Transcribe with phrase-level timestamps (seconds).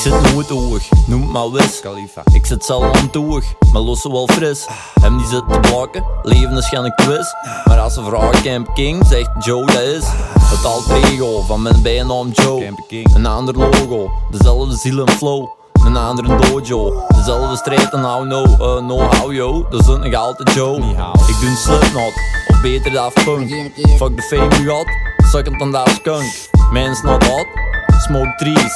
[0.00, 1.80] Ik zit nooit hoog, noem het maar wis.
[1.80, 2.22] Khalifa.
[2.32, 3.42] Ik zit zelf aan toeg,
[3.72, 4.66] maar lossen wel fris.
[5.00, 7.32] Hem die zit te blokken, leven is geen quiz.
[7.64, 10.04] Maar als ze vragen Camp King, zegt Joe dat is
[10.44, 12.64] het alter van mijn bijnaam Joe.
[12.64, 13.14] Camp King.
[13.14, 15.48] Een ander logo, dezelfde ziel en flow.
[15.84, 19.66] Een andere dojo, dezelfde strijd en how no, uh, no how yo.
[19.70, 20.76] Dat is het nog altijd Joe.
[20.76, 22.12] Ik doe een Slipknot,
[22.48, 23.50] of beter Daft Punk.
[23.96, 24.86] Fuck de fame you got,
[25.30, 26.48] suck it dan Daft Skunk.
[26.72, 27.46] Man's not hot,
[28.10, 28.74] smoke trees.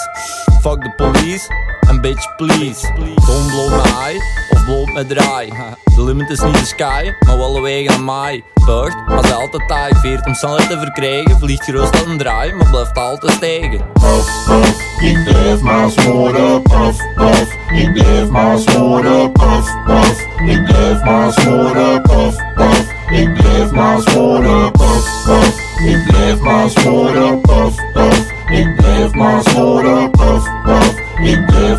[0.62, 1.48] Fuck the police,
[1.88, 2.82] and bitch please.
[3.26, 4.18] Don't blow me high,
[4.52, 5.50] of blow me draai.
[5.94, 8.42] De limit is niet de sky, maar wel wegen aan mij.
[8.66, 11.38] Beurt, als hij altijd taai veert om snelheid te verkrijgen.
[11.38, 13.80] Vliegt gerust aan een draai, maar blijft altijd stijgen.
[13.92, 15.00] puff.
[15.00, 17.54] Ik blijf maar smoren, puff, puff.
[17.72, 20.20] Ik blijf maar smoren, puff, puff.
[20.46, 21.32] Ik blijf maar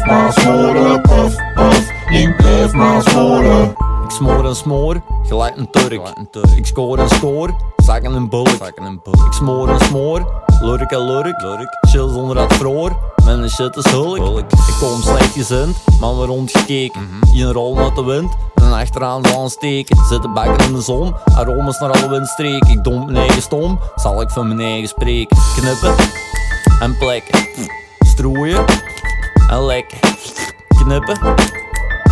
[0.03, 1.89] blijf maar smoren, puff, puff.
[2.09, 3.69] Ik blijf maar smoren.
[4.03, 6.01] Ik smoor en smoor, gelijk een Turk.
[6.55, 8.47] Ik score en score, zakken en bulk.
[8.47, 11.77] Ik smoor en smoor, lurk en lurk.
[11.81, 14.39] Chill zonder het vroor, mijn shit is hulk.
[14.39, 17.01] Ik kom slecht gezind, maar we rondgekeken.
[17.33, 19.97] In een rol met de wind, en achteraan zal steken.
[20.09, 22.69] Zitten bakken in de zon, aromas naar alle windstreken.
[22.69, 25.37] Ik domp mijn eigen stom, zal ik van mijn eigen spreken.
[25.55, 25.95] Knippen
[26.79, 27.47] en plekken,
[27.99, 28.65] strooien
[29.49, 29.97] en lekken.
[30.67, 31.35] Knippen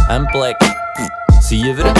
[0.07, 0.75] en plekken.
[1.39, 1.93] Sieveren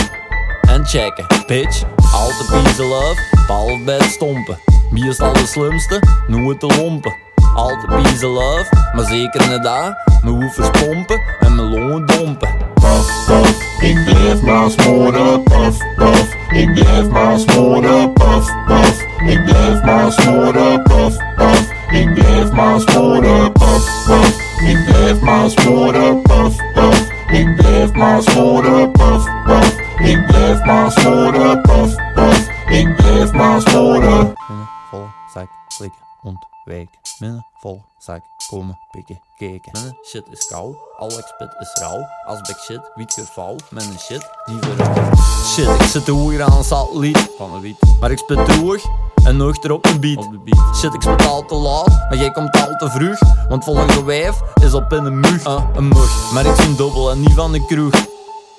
[0.62, 1.26] en checken.
[1.48, 3.16] Bitch, altijd piece love,
[3.48, 4.60] behalve bij het stompen.
[4.92, 6.02] Wie is al de slimste?
[6.28, 7.16] Noem het lompen.
[7.56, 10.12] Altijd piece love, maar zeker niet daar.
[10.24, 12.50] Mijn woefers pompen en mijn longen dompen.
[12.74, 13.82] puff, puff.
[13.82, 16.34] Ik blijf maar smoren, puff, puff.
[16.50, 19.02] Ik blijf maar smoren, puff, puff.
[19.26, 21.72] Ik blijf maar smoren, puff, puff.
[21.92, 24.33] Ik blijf maar smoren, puff, puff.
[24.64, 27.08] Ik blijf maar smoren, puff, puff.
[27.32, 29.76] Ik blijf maar smoren, puff, puff.
[30.00, 32.48] Ik blijf maar smoren, puff, puff.
[32.70, 34.34] Ik blijf maar smoren.
[34.48, 37.00] Minnen, vol, zak, slikken, ontwijken.
[37.20, 39.72] Minnen, vol, zak, komen, pikken, kijken.
[39.72, 42.08] Minnen, shit is kou, Alex spit is rauw.
[42.26, 45.10] Als bek shit, wiet gevouw, minnen shit, niet verrouw.
[45.46, 47.30] Shit, ik zit te hoger aan een satelliet.
[47.38, 47.78] Van de wiet.
[48.00, 48.86] Maar ik spit terug
[49.24, 50.26] en nuchter op de beat.
[50.26, 50.76] Op de beat.
[50.76, 53.20] Shit, ik spit al te laat, maar jij komt al te vroeg.
[53.50, 55.44] Want volgende wijf is op in een mug.
[55.44, 57.94] Ah, een mug, maar ik zie dubbel en niet van de kroeg.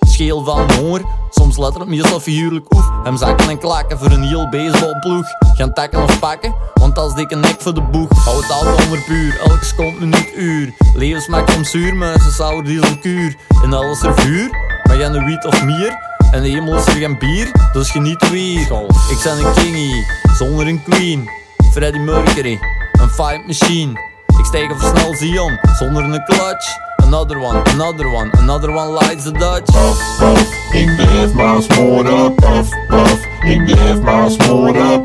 [0.00, 2.90] Scheel van honger, soms letterlijk meestal figuurlijk oef.
[3.02, 5.26] Hem zakken en klakken voor een heel baseballploeg.
[5.54, 8.24] Gaan takken of pakken, want dat is dikke nek voor de boeg.
[8.24, 10.74] Hou het altijd onder puur, elke seconde, minuut, uur.
[10.94, 13.36] Leven smaakt van zuur, maar ze sour diesel kuur.
[13.62, 14.50] In alles er vuur,
[14.84, 16.13] maar jij een wiet of mier.
[16.34, 18.60] En de hemel is er geen bier, dus geniet weer.
[18.60, 20.06] Ik ben een kingie,
[20.36, 21.28] zonder een queen.
[21.72, 22.58] Freddie Mercury,
[22.92, 23.92] een fight machine.
[24.38, 26.82] Ik steeg of snel Zion, zonder een clutch.
[26.96, 29.64] Another one, another one, another one lights the Dutch.
[29.64, 30.72] puff, puff.
[30.72, 33.18] Ik blijf maar smoren, puff, puff.
[33.42, 35.04] Ik blijf maar smoren,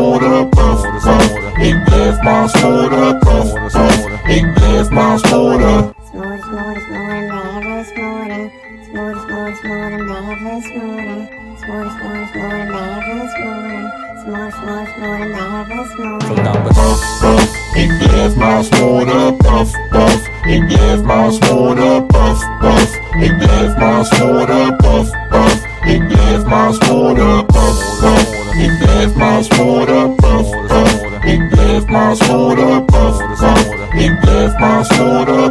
[0.00, 1.56] blijf maar smoren, puff, puff.
[1.56, 4.26] Ik blijf maar smoren, puff, puff.
[4.26, 5.92] Ik blijf maar smoren.
[6.10, 8.50] Smoren, smoren, smoren, blijven smoren.
[8.90, 11.28] Smoren, smoren, smoren, blijven smoren.
[11.60, 13.92] Smoren, smoren, smoren, blijven smoren.
[14.24, 16.26] Smoren, smoren, smoren, blijven smoren.
[16.26, 16.72] Verdampen.
[16.74, 17.74] puff, puff.
[17.74, 20.28] Ik blijf maar smoren, puff, puff.
[20.46, 22.94] Ik blijf maar smoren, puff, puff.
[23.20, 25.60] Ik blijf maar smoren, puff, puff.
[25.84, 28.39] Ik blijf maar smoren, puff, puff.
[28.58, 31.02] Ik blijf maar smoren, puff, puff.
[31.24, 33.68] Ik blijf maar smoren, puff, puff.
[33.92, 35.49] Ik blijf maar smoren,